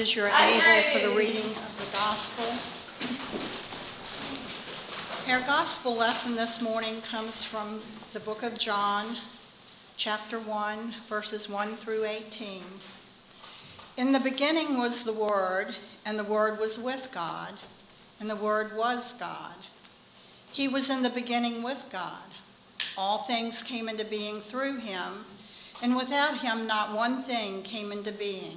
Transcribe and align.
As 0.00 0.16
you're 0.16 0.28
able 0.28 0.82
for 0.92 0.98
the 0.98 1.14
reading 1.14 1.44
of 1.44 1.76
the 1.76 1.92
gospel. 1.92 2.46
Our 5.30 5.46
gospel 5.46 5.94
lesson 5.94 6.36
this 6.36 6.62
morning 6.62 7.02
comes 7.02 7.44
from 7.44 7.82
the 8.14 8.20
book 8.20 8.42
of 8.42 8.58
John, 8.58 9.04
chapter 9.98 10.38
1, 10.38 10.94
verses 11.06 11.50
1 11.50 11.76
through 11.76 12.06
18. 12.06 12.62
In 13.98 14.12
the 14.12 14.20
beginning 14.20 14.78
was 14.78 15.04
the 15.04 15.12
Word, 15.12 15.74
and 16.06 16.18
the 16.18 16.24
Word 16.24 16.58
was 16.58 16.78
with 16.78 17.10
God, 17.12 17.52
and 18.20 18.30
the 18.30 18.36
Word 18.36 18.74
was 18.74 19.12
God. 19.20 19.52
He 20.50 20.66
was 20.66 20.88
in 20.88 21.02
the 21.02 21.10
beginning 21.10 21.62
with 21.62 21.90
God. 21.92 22.24
All 22.96 23.18
things 23.18 23.62
came 23.62 23.86
into 23.86 24.06
being 24.06 24.40
through 24.40 24.78
him, 24.78 25.26
and 25.82 25.94
without 25.94 26.38
him 26.38 26.66
not 26.66 26.96
one 26.96 27.20
thing 27.20 27.62
came 27.64 27.92
into 27.92 28.12
being. 28.12 28.56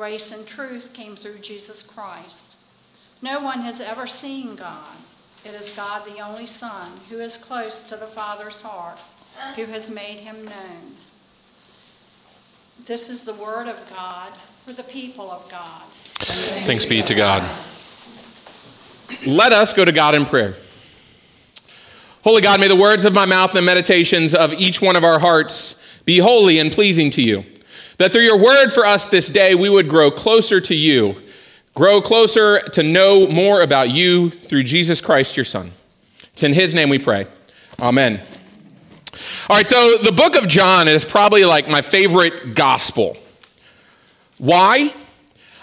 Grace 0.00 0.32
and 0.34 0.46
truth 0.46 0.94
came 0.94 1.14
through 1.14 1.36
Jesus 1.40 1.82
Christ. 1.82 2.56
No 3.20 3.40
one 3.40 3.60
has 3.60 3.82
ever 3.82 4.06
seen 4.06 4.56
God. 4.56 4.96
It 5.44 5.52
is 5.52 5.76
God, 5.76 6.06
the 6.06 6.22
only 6.22 6.46
Son, 6.46 6.90
who 7.10 7.18
is 7.18 7.36
close 7.36 7.82
to 7.82 7.96
the 7.96 8.06
Father's 8.06 8.62
heart, 8.62 8.98
who 9.56 9.66
has 9.66 9.94
made 9.94 10.20
him 10.20 10.42
known. 10.46 10.94
This 12.86 13.10
is 13.10 13.26
the 13.26 13.34
word 13.34 13.68
of 13.68 13.76
God 13.94 14.32
for 14.64 14.72
the 14.72 14.84
people 14.84 15.30
of 15.30 15.46
God. 15.50 15.82
Thanks, 16.14 16.64
Thanks 16.64 16.86
be 16.86 17.02
to 17.02 17.14
God. 17.14 17.42
Let 19.26 19.52
us 19.52 19.74
go 19.74 19.84
to 19.84 19.92
God 19.92 20.14
in 20.14 20.24
prayer. 20.24 20.54
Holy 22.24 22.40
God, 22.40 22.58
may 22.58 22.68
the 22.68 22.74
words 22.74 23.04
of 23.04 23.12
my 23.12 23.26
mouth 23.26 23.50
and 23.50 23.58
the 23.58 23.62
meditations 23.62 24.34
of 24.34 24.54
each 24.54 24.80
one 24.80 24.96
of 24.96 25.04
our 25.04 25.18
hearts 25.18 25.86
be 26.06 26.16
holy 26.16 26.58
and 26.58 26.72
pleasing 26.72 27.10
to 27.10 27.22
you. 27.22 27.44
That 28.00 28.12
through 28.12 28.22
your 28.22 28.38
word 28.38 28.70
for 28.70 28.86
us 28.86 29.04
this 29.04 29.28
day, 29.28 29.54
we 29.54 29.68
would 29.68 29.86
grow 29.86 30.10
closer 30.10 30.58
to 30.58 30.74
you, 30.74 31.16
grow 31.74 32.00
closer 32.00 32.60
to 32.70 32.82
know 32.82 33.26
more 33.26 33.60
about 33.60 33.90
you 33.90 34.30
through 34.30 34.62
Jesus 34.62 35.02
Christ, 35.02 35.36
your 35.36 35.44
Son. 35.44 35.70
It's 36.32 36.42
in 36.42 36.54
his 36.54 36.74
name 36.74 36.88
we 36.88 36.98
pray. 36.98 37.26
Amen. 37.78 38.18
All 39.50 39.56
right, 39.56 39.66
so 39.66 39.98
the 39.98 40.12
book 40.12 40.34
of 40.34 40.48
John 40.48 40.88
is 40.88 41.04
probably 41.04 41.44
like 41.44 41.68
my 41.68 41.82
favorite 41.82 42.54
gospel. 42.54 43.18
Why? 44.38 44.94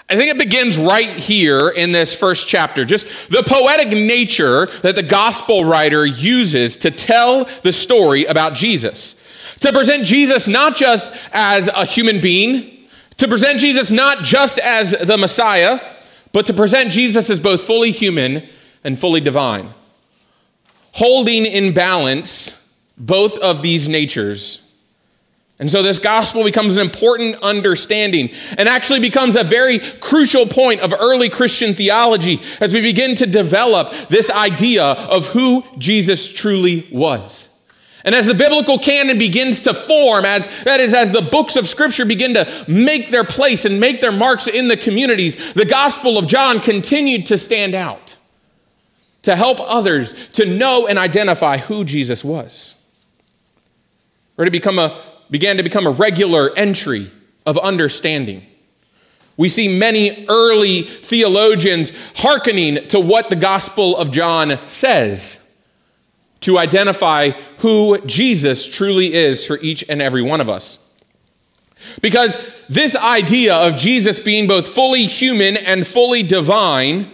I 0.07 0.15
think 0.15 0.29
it 0.29 0.37
begins 0.37 0.77
right 0.77 1.09
here 1.09 1.69
in 1.69 1.91
this 1.91 2.15
first 2.15 2.47
chapter. 2.47 2.85
Just 2.85 3.07
the 3.31 3.41
poetic 3.43 3.87
nature 3.87 4.67
that 4.83 4.95
the 4.95 5.01
gospel 5.01 5.65
writer 5.65 6.05
uses 6.05 6.77
to 6.77 6.91
tell 6.91 7.49
the 7.63 7.73
story 7.73 8.25
about 8.25 8.53
Jesus. 8.53 9.26
To 9.61 9.73
present 9.73 10.05
Jesus 10.05 10.47
not 10.47 10.75
just 10.75 11.15
as 11.33 11.67
a 11.67 11.85
human 11.85 12.21
being, 12.21 12.77
to 13.17 13.27
present 13.27 13.59
Jesus 13.59 13.89
not 13.89 14.23
just 14.23 14.59
as 14.59 14.91
the 14.91 15.17
Messiah, 15.17 15.79
but 16.31 16.45
to 16.47 16.53
present 16.53 16.91
Jesus 16.91 17.29
as 17.29 17.39
both 17.39 17.61
fully 17.61 17.91
human 17.91 18.47
and 18.83 18.97
fully 18.97 19.21
divine. 19.21 19.69
Holding 20.91 21.45
in 21.45 21.73
balance 21.73 22.79
both 22.97 23.37
of 23.39 23.61
these 23.61 23.87
natures. 23.87 24.63
And 25.59 25.71
so 25.71 25.81
this 25.81 25.97
gospel 25.97 26.43
becomes 26.43 26.75
an 26.75 26.83
important 26.83 27.41
understanding 27.41 28.29
and 28.57 28.69
actually 28.69 28.99
becomes 28.99 29.35
a 29.35 29.43
very 29.43 29.79
crucial 29.79 30.45
point 30.45 30.81
of 30.81 30.93
early 30.93 31.29
Christian 31.29 31.73
theology 31.73 32.39
as 32.59 32.75
we 32.75 32.81
begin 32.81 33.15
to 33.15 33.25
develop 33.25 33.91
this 34.07 34.29
idea 34.29 34.83
of 34.83 35.25
who 35.27 35.63
Jesus 35.79 36.31
truly 36.31 36.87
was. 36.91 37.56
And 38.07 38.15
as 38.15 38.25
the 38.25 38.33
biblical 38.33 38.79
canon 38.79 39.19
begins 39.19 39.63
to 39.63 39.73
form, 39.73 40.23
as 40.23 40.47
that 40.63 40.79
is, 40.79 40.93
as 40.93 41.11
the 41.11 41.23
books 41.23 41.57
of 41.57 41.67
Scripture 41.67 42.05
begin 42.05 42.35
to 42.35 42.65
make 42.65 43.11
their 43.11 43.25
place 43.25 43.65
and 43.65 43.81
make 43.81 43.99
their 43.99 44.13
marks 44.13 44.47
in 44.47 44.69
the 44.69 44.77
communities, 44.77 45.53
the 45.55 45.65
Gospel 45.65 46.17
of 46.17 46.25
John 46.25 46.61
continued 46.61 47.25
to 47.25 47.37
stand 47.37 47.75
out 47.75 48.15
to 49.23 49.35
help 49.35 49.57
others 49.59 50.29
to 50.31 50.45
know 50.45 50.87
and 50.87 50.97
identify 50.97 51.57
who 51.57 51.83
Jesus 51.83 52.23
was. 52.23 52.81
Or 54.37 54.45
to 54.45 54.51
become 54.51 54.79
a 54.79 55.03
began 55.29 55.57
to 55.57 55.63
become 55.63 55.85
a 55.85 55.91
regular 55.91 56.55
entry 56.55 57.11
of 57.45 57.57
understanding. 57.57 58.41
We 59.35 59.49
see 59.49 59.77
many 59.77 60.25
early 60.29 60.83
theologians 60.83 61.91
hearkening 62.15 62.87
to 62.87 63.01
what 63.01 63.29
the 63.29 63.35
Gospel 63.35 63.97
of 63.97 64.11
John 64.11 64.65
says 64.65 65.43
to 66.41 66.57
identify 66.57 67.31
who 67.59 67.97
Jesus 68.05 68.69
truly 68.69 69.13
is 69.13 69.45
for 69.45 69.57
each 69.61 69.83
and 69.89 70.01
every 70.01 70.21
one 70.21 70.41
of 70.41 70.49
us. 70.49 70.83
Because 72.01 72.37
this 72.69 72.95
idea 72.95 73.55
of 73.55 73.77
Jesus 73.77 74.19
being 74.19 74.47
both 74.47 74.67
fully 74.67 75.05
human 75.05 75.57
and 75.57 75.85
fully 75.85 76.23
divine 76.23 77.11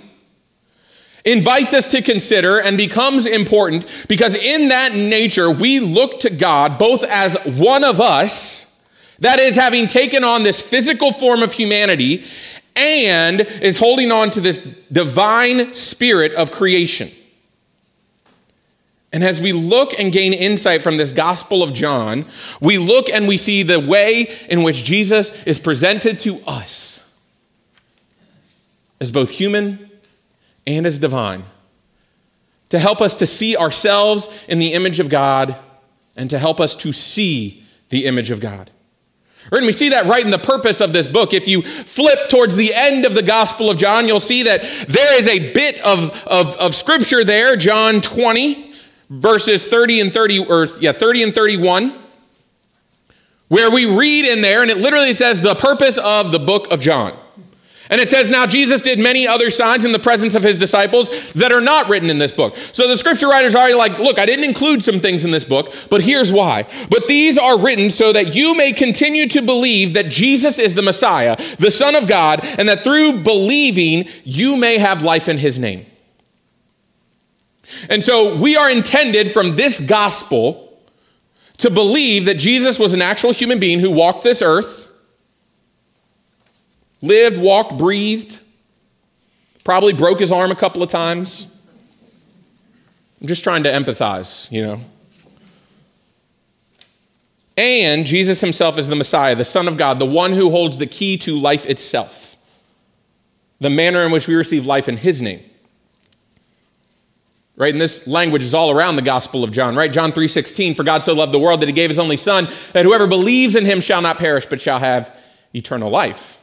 invites 1.25 1.73
us 1.73 1.91
to 1.91 2.01
consider 2.01 2.59
and 2.59 2.75
becomes 2.77 3.25
important 3.25 3.85
because 4.07 4.35
in 4.35 4.69
that 4.69 4.93
nature 4.93 5.49
we 5.49 5.79
look 5.79 6.19
to 6.21 6.29
God 6.29 6.77
both 6.77 7.03
as 7.03 7.35
one 7.45 7.83
of 7.83 8.01
us, 8.01 8.69
that 9.19 9.39
is, 9.39 9.55
having 9.55 9.87
taken 9.87 10.23
on 10.23 10.43
this 10.43 10.61
physical 10.61 11.13
form 11.13 11.43
of 11.43 11.53
humanity, 11.53 12.25
and 12.75 13.41
is 13.41 13.77
holding 13.77 14.11
on 14.11 14.31
to 14.31 14.41
this 14.41 14.59
divine 14.91 15.73
spirit 15.73 16.33
of 16.33 16.51
creation. 16.51 17.09
And 19.13 19.23
as 19.23 19.39
we 19.39 19.53
look 19.53 19.97
and 19.99 20.11
gain 20.11 20.33
insight 20.33 20.81
from 20.81 20.97
this 20.97 21.11
Gospel 21.11 21.61
of 21.61 21.73
John, 21.73 22.25
we 22.59 22.79
look 22.79 23.09
and 23.09 23.27
we 23.27 23.37
see 23.37 23.61
the 23.61 23.79
way 23.79 24.35
in 24.49 24.63
which 24.63 24.83
Jesus 24.83 25.45
is 25.45 25.59
presented 25.59 26.19
to 26.21 26.41
us 26.47 26.99
as 28.99 29.11
both 29.11 29.29
human 29.29 29.91
and 30.65 30.87
as 30.87 30.97
divine, 30.97 31.43
to 32.69 32.79
help 32.79 33.01
us 33.01 33.15
to 33.15 33.27
see 33.27 33.55
ourselves 33.55 34.29
in 34.47 34.57
the 34.57 34.73
image 34.73 34.99
of 34.99 35.09
God 35.09 35.57
and 36.15 36.29
to 36.29 36.39
help 36.39 36.59
us 36.59 36.73
to 36.77 36.91
see 36.91 37.63
the 37.89 38.05
image 38.05 38.31
of 38.31 38.39
God. 38.39 38.71
And 39.51 39.65
we 39.65 39.73
see 39.73 39.89
that 39.89 40.05
right 40.05 40.23
in 40.23 40.31
the 40.31 40.39
purpose 40.39 40.79
of 40.79 40.93
this 40.93 41.05
book. 41.05 41.33
If 41.33 41.47
you 41.47 41.61
flip 41.61 42.29
towards 42.29 42.55
the 42.55 42.73
end 42.73 43.05
of 43.05 43.13
the 43.13 43.21
Gospel 43.21 43.69
of 43.69 43.77
John, 43.77 44.07
you'll 44.07 44.19
see 44.19 44.43
that 44.43 44.61
there 44.87 45.19
is 45.19 45.27
a 45.27 45.53
bit 45.53 45.79
of, 45.81 46.09
of, 46.25 46.55
of 46.55 46.73
scripture 46.73 47.23
there, 47.23 47.57
John 47.57 47.99
20, 47.99 48.72
verses 49.09 49.67
30 49.67 50.01
and 50.01 50.13
30, 50.13 50.45
or 50.47 50.67
yeah, 50.79 50.91
30 50.91 51.23
and 51.23 51.35
31, 51.35 51.93
where 53.47 53.69
we 53.69 53.85
read 53.85 54.25
in 54.25 54.41
there, 54.41 54.61
and 54.61 54.71
it 54.71 54.77
literally 54.77 55.13
says 55.13 55.41
the 55.41 55.55
purpose 55.55 55.97
of 55.97 56.31
the 56.31 56.39
book 56.39 56.71
of 56.71 56.79
John. 56.79 57.17
And 57.89 57.99
it 58.01 58.09
says, 58.09 58.31
Now 58.31 58.47
Jesus 58.47 58.81
did 58.81 58.97
many 58.97 59.27
other 59.27 59.51
signs 59.51 59.85
in 59.85 59.91
the 59.91 59.99
presence 59.99 60.35
of 60.35 60.41
his 60.41 60.57
disciples 60.57 61.09
that 61.33 61.51
are 61.51 61.61
not 61.61 61.89
written 61.89 62.09
in 62.09 62.17
this 62.17 62.31
book. 62.31 62.55
So 62.71 62.87
the 62.87 62.97
scripture 62.97 63.27
writers 63.27 63.53
are 63.55 63.75
like, 63.75 63.99
Look, 63.99 64.17
I 64.17 64.25
didn't 64.25 64.45
include 64.45 64.81
some 64.81 64.99
things 64.99 65.25
in 65.25 65.31
this 65.31 65.43
book, 65.43 65.73
but 65.89 66.01
here's 66.01 66.31
why. 66.31 66.65
But 66.89 67.07
these 67.07 67.37
are 67.37 67.59
written 67.59 67.91
so 67.91 68.13
that 68.13 68.33
you 68.33 68.55
may 68.55 68.71
continue 68.71 69.27
to 69.27 69.41
believe 69.41 69.93
that 69.93 70.09
Jesus 70.09 70.57
is 70.57 70.73
the 70.73 70.81
Messiah, 70.81 71.35
the 71.59 71.69
Son 71.69 71.95
of 71.95 72.07
God, 72.07 72.39
and 72.43 72.67
that 72.67 72.79
through 72.79 73.21
believing 73.23 74.09
you 74.23 74.57
may 74.57 74.79
have 74.79 75.03
life 75.03 75.27
in 75.29 75.37
his 75.37 75.59
name. 75.59 75.85
And 77.89 78.03
so 78.03 78.37
we 78.37 78.55
are 78.55 78.69
intended 78.69 79.31
from 79.31 79.55
this 79.55 79.79
gospel 79.79 80.81
to 81.57 81.69
believe 81.69 82.25
that 82.25 82.37
Jesus 82.37 82.79
was 82.79 82.93
an 82.93 83.01
actual 83.01 83.31
human 83.31 83.59
being 83.59 83.79
who 83.79 83.91
walked 83.91 84.23
this 84.23 84.41
earth 84.41 84.89
lived, 87.01 87.37
walked, 87.37 87.77
breathed, 87.77 88.39
probably 89.63 89.93
broke 89.93 90.19
his 90.19 90.31
arm 90.31 90.51
a 90.51 90.55
couple 90.55 90.81
of 90.81 90.89
times. 90.89 91.61
I'm 93.21 93.27
just 93.27 93.43
trying 93.43 93.63
to 93.63 93.71
empathize, 93.71 94.51
you 94.51 94.65
know. 94.65 94.81
And 97.55 98.05
Jesus 98.05 98.41
himself 98.41 98.79
is 98.79 98.87
the 98.87 98.95
Messiah, 98.95 99.35
the 99.35 99.45
Son 99.45 99.67
of 99.67 99.77
God, 99.77 99.99
the 99.99 100.05
one 100.05 100.33
who 100.33 100.49
holds 100.49 100.77
the 100.77 100.87
key 100.87 101.17
to 101.19 101.37
life 101.37 101.65
itself, 101.67 102.35
the 103.59 103.69
manner 103.69 104.03
in 104.03 104.11
which 104.11 104.27
we 104.27 104.33
receive 104.33 104.65
life 104.65 104.89
in 104.89 104.97
his 104.97 105.21
name. 105.21 105.41
Right? 107.55 107.71
And 107.71 107.79
this 107.79 108.07
language 108.07 108.41
is 108.41 108.53
all 108.53 108.71
around 108.71 108.95
the 108.95 109.03
Gospel 109.03 109.43
of 109.43 109.51
John, 109.51 109.75
right? 109.75 109.91
John 109.91 110.11
3:16, 110.11 110.75
for 110.75 110.83
God 110.83 111.03
so 111.03 111.13
loved 111.13 111.31
the 111.31 111.39
world 111.39 111.61
that 111.61 111.67
he 111.67 111.73
gave 111.73 111.89
his 111.89 111.99
only 111.99 112.17
son, 112.17 112.47
that 112.73 112.83
whoever 112.83 113.05
believes 113.05 113.55
in 113.55 113.65
him 113.65 113.79
shall 113.79 114.01
not 114.01 114.17
perish, 114.17 114.47
but 114.47 114.59
shall 114.59 114.79
have 114.79 115.15
eternal 115.53 115.91
life. 115.91 116.37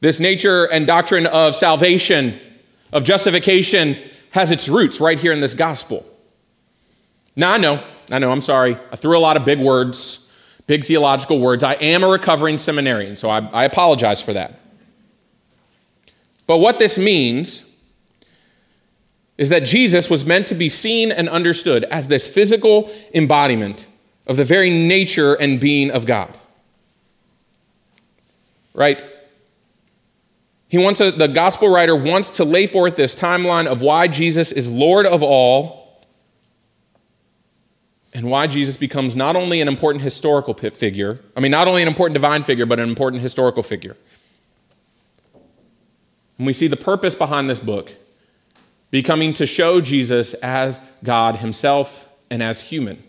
This 0.00 0.20
nature 0.20 0.64
and 0.66 0.86
doctrine 0.86 1.26
of 1.26 1.54
salvation, 1.56 2.38
of 2.92 3.04
justification, 3.04 3.96
has 4.30 4.50
its 4.50 4.68
roots 4.68 5.00
right 5.00 5.18
here 5.18 5.32
in 5.32 5.40
this 5.40 5.54
gospel. 5.54 6.06
Now, 7.36 7.52
I 7.52 7.58
know, 7.58 7.82
I 8.10 8.18
know, 8.18 8.30
I'm 8.30 8.42
sorry. 8.42 8.76
I 8.92 8.96
threw 8.96 9.16
a 9.16 9.20
lot 9.20 9.36
of 9.36 9.44
big 9.44 9.58
words, 9.58 10.34
big 10.66 10.84
theological 10.84 11.40
words. 11.40 11.64
I 11.64 11.74
am 11.74 12.02
a 12.02 12.08
recovering 12.08 12.58
seminarian, 12.58 13.16
so 13.16 13.28
I, 13.28 13.40
I 13.48 13.64
apologize 13.64 14.22
for 14.22 14.32
that. 14.32 14.58
But 16.46 16.58
what 16.58 16.78
this 16.78 16.96
means 16.96 17.69
is 19.40 19.48
that 19.48 19.64
Jesus 19.64 20.10
was 20.10 20.26
meant 20.26 20.48
to 20.48 20.54
be 20.54 20.68
seen 20.68 21.10
and 21.10 21.26
understood 21.26 21.84
as 21.84 22.08
this 22.08 22.28
physical 22.28 22.94
embodiment 23.14 23.86
of 24.26 24.36
the 24.36 24.44
very 24.44 24.68
nature 24.68 25.32
and 25.32 25.58
being 25.58 25.90
of 25.90 26.04
God. 26.04 26.36
Right? 28.74 29.02
He 30.68 30.76
wants 30.76 31.00
a, 31.00 31.10
the 31.10 31.26
gospel 31.26 31.70
writer 31.70 31.96
wants 31.96 32.32
to 32.32 32.44
lay 32.44 32.66
forth 32.66 32.96
this 32.96 33.18
timeline 33.18 33.66
of 33.66 33.80
why 33.80 34.08
Jesus 34.08 34.52
is 34.52 34.70
Lord 34.70 35.06
of 35.06 35.22
all 35.22 36.04
and 38.12 38.30
why 38.30 38.46
Jesus 38.46 38.76
becomes 38.76 39.16
not 39.16 39.36
only 39.36 39.62
an 39.62 39.68
important 39.68 40.04
historical 40.04 40.52
figure, 40.52 41.18
I 41.34 41.40
mean, 41.40 41.50
not 41.50 41.66
only 41.66 41.80
an 41.80 41.88
important 41.88 42.12
divine 42.12 42.44
figure, 42.44 42.66
but 42.66 42.78
an 42.78 42.90
important 42.90 43.22
historical 43.22 43.62
figure. 43.62 43.96
And 46.36 46.46
we 46.46 46.52
see 46.52 46.66
the 46.66 46.76
purpose 46.76 47.14
behind 47.14 47.48
this 47.48 47.58
book 47.58 47.90
becoming 48.90 49.34
to 49.34 49.46
show 49.46 49.80
Jesus 49.80 50.34
as 50.34 50.80
God 51.04 51.36
himself 51.36 52.08
and 52.30 52.42
as 52.42 52.60
human. 52.60 53.02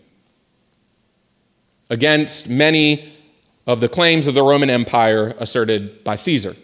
Against 1.90 2.48
many 2.48 3.12
of 3.66 3.80
the 3.80 3.88
claims 3.88 4.26
of 4.26 4.34
the 4.34 4.42
Roman 4.42 4.70
Empire 4.70 5.34
asserted 5.38 6.02
by 6.04 6.16
Caesar. 6.16 6.56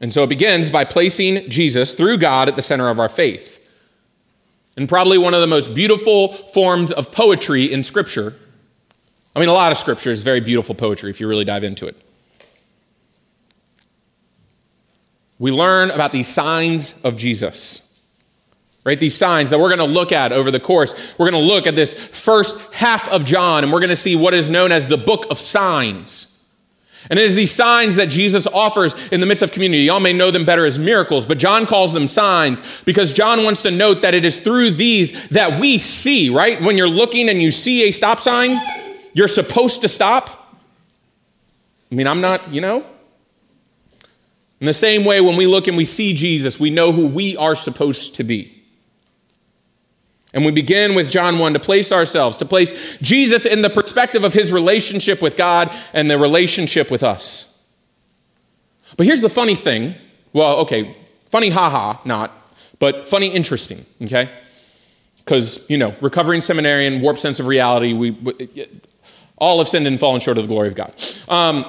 And 0.00 0.14
so 0.14 0.22
it 0.22 0.28
begins 0.28 0.70
by 0.70 0.84
placing 0.84 1.48
Jesus 1.50 1.94
through 1.94 2.18
God 2.18 2.48
at 2.48 2.56
the 2.56 2.62
center 2.62 2.88
of 2.88 3.00
our 3.00 3.08
faith. 3.08 3.56
And 4.76 4.88
probably 4.88 5.18
one 5.18 5.34
of 5.34 5.40
the 5.40 5.48
most 5.48 5.74
beautiful 5.74 6.28
forms 6.28 6.92
of 6.92 7.10
poetry 7.10 7.72
in 7.72 7.82
Scripture. 7.82 8.36
I 9.34 9.40
mean, 9.40 9.48
a 9.48 9.54
lot 9.54 9.72
of 9.72 9.78
Scripture 9.78 10.12
is 10.12 10.22
very 10.22 10.40
beautiful 10.40 10.74
poetry 10.74 11.10
if 11.10 11.20
you 11.20 11.26
really 11.26 11.44
dive 11.44 11.64
into 11.64 11.86
it. 11.86 11.96
We 15.38 15.52
learn 15.52 15.90
about 15.90 16.12
these 16.12 16.28
signs 16.28 17.02
of 17.04 17.16
Jesus. 17.16 17.84
Right? 18.84 18.98
These 18.98 19.16
signs 19.16 19.50
that 19.50 19.58
we're 19.58 19.68
going 19.74 19.86
to 19.86 19.94
look 19.94 20.12
at 20.12 20.32
over 20.32 20.50
the 20.50 20.60
course. 20.60 20.94
We're 21.18 21.30
going 21.30 21.42
to 21.42 21.46
look 21.46 21.66
at 21.66 21.76
this 21.76 21.92
first 21.92 22.72
half 22.72 23.08
of 23.10 23.24
John 23.24 23.62
and 23.62 23.72
we're 23.72 23.80
going 23.80 23.90
to 23.90 23.96
see 23.96 24.16
what 24.16 24.34
is 24.34 24.48
known 24.48 24.72
as 24.72 24.88
the 24.88 24.96
book 24.96 25.26
of 25.30 25.38
signs. 25.38 26.34
And 27.10 27.18
it 27.18 27.26
is 27.26 27.34
these 27.34 27.52
signs 27.52 27.96
that 27.96 28.08
Jesus 28.08 28.46
offers 28.46 28.94
in 29.10 29.20
the 29.20 29.26
midst 29.26 29.42
of 29.42 29.52
community. 29.52 29.84
Y'all 29.84 30.00
may 30.00 30.12
know 30.12 30.30
them 30.30 30.44
better 30.44 30.66
as 30.66 30.78
miracles, 30.78 31.26
but 31.26 31.38
John 31.38 31.66
calls 31.66 31.92
them 31.92 32.08
signs 32.08 32.60
because 32.84 33.12
John 33.12 33.44
wants 33.44 33.62
to 33.62 33.70
note 33.70 34.02
that 34.02 34.14
it 34.14 34.24
is 34.24 34.42
through 34.42 34.70
these 34.70 35.28
that 35.28 35.60
we 35.60 35.78
see, 35.78 36.28
right? 36.30 36.60
When 36.60 36.76
you're 36.76 36.88
looking 36.88 37.28
and 37.28 37.40
you 37.40 37.50
see 37.50 37.88
a 37.88 37.92
stop 37.92 38.20
sign, 38.20 38.58
you're 39.12 39.28
supposed 39.28 39.82
to 39.82 39.88
stop. 39.88 40.56
I 41.90 41.94
mean, 41.94 42.06
I'm 42.06 42.20
not, 42.20 42.52
you 42.52 42.60
know? 42.60 42.84
In 44.60 44.66
the 44.66 44.74
same 44.74 45.04
way, 45.04 45.20
when 45.20 45.36
we 45.36 45.46
look 45.46 45.68
and 45.68 45.76
we 45.76 45.84
see 45.84 46.14
Jesus, 46.14 46.58
we 46.58 46.70
know 46.70 46.92
who 46.92 47.06
we 47.06 47.36
are 47.36 47.54
supposed 47.54 48.16
to 48.16 48.24
be. 48.24 48.54
And 50.34 50.44
we 50.44 50.52
begin 50.52 50.94
with 50.94 51.10
John 51.10 51.38
1 51.38 51.54
to 51.54 51.60
place 51.60 51.90
ourselves, 51.90 52.36
to 52.38 52.44
place 52.44 52.72
Jesus 53.00 53.46
in 53.46 53.62
the 53.62 53.70
perspective 53.70 54.24
of 54.24 54.32
his 54.32 54.52
relationship 54.52 55.22
with 55.22 55.36
God 55.36 55.74
and 55.92 56.10
the 56.10 56.18
relationship 56.18 56.90
with 56.90 57.02
us. 57.02 57.44
But 58.96 59.06
here's 59.06 59.20
the 59.20 59.30
funny 59.30 59.54
thing. 59.54 59.94
Well, 60.32 60.58
okay, 60.58 60.94
funny 61.30 61.48
haha, 61.48 61.98
not, 62.04 62.32
but 62.78 63.08
funny 63.08 63.28
interesting, 63.28 63.84
okay? 64.02 64.28
Because, 65.24 65.68
you 65.70 65.78
know, 65.78 65.94
recovering 66.00 66.42
seminarian, 66.42 67.00
warped 67.00 67.20
sense 67.20 67.40
of 67.40 67.46
reality, 67.46 67.92
we, 67.92 68.16
all 69.38 69.58
have 69.58 69.68
sinned 69.68 69.86
and 69.86 69.98
fallen 69.98 70.20
short 70.20 70.36
of 70.36 70.44
the 70.44 70.48
glory 70.48 70.68
of 70.68 70.74
God. 70.74 70.92
Um, 71.28 71.64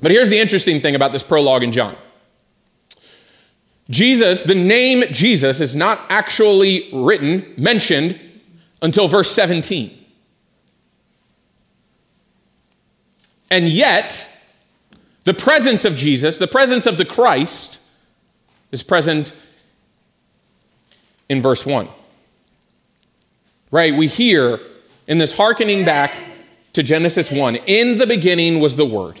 but 0.00 0.10
here's 0.10 0.28
the 0.28 0.38
interesting 0.38 0.80
thing 0.80 0.94
about 0.94 1.12
this 1.12 1.22
prologue 1.22 1.62
in 1.62 1.72
John. 1.72 1.96
Jesus, 3.90 4.42
the 4.42 4.54
name 4.54 5.04
Jesus, 5.10 5.60
is 5.60 5.74
not 5.74 6.00
actually 6.10 6.88
written, 6.92 7.54
mentioned, 7.56 8.20
until 8.82 9.08
verse 9.08 9.30
17. 9.30 9.96
And 13.50 13.68
yet, 13.68 14.28
the 15.24 15.32
presence 15.32 15.84
of 15.84 15.96
Jesus, 15.96 16.38
the 16.38 16.46
presence 16.46 16.86
of 16.86 16.98
the 16.98 17.04
Christ, 17.04 17.80
is 18.72 18.82
present 18.82 19.32
in 21.28 21.40
verse 21.40 21.64
1. 21.64 21.88
Right? 23.70 23.94
We 23.94 24.06
hear 24.06 24.60
in 25.06 25.18
this 25.18 25.32
hearkening 25.32 25.84
back 25.84 26.12
to 26.74 26.82
Genesis 26.82 27.32
1 27.32 27.56
In 27.66 27.98
the 27.98 28.06
beginning 28.06 28.60
was 28.60 28.76
the 28.76 28.84
Word, 28.84 29.18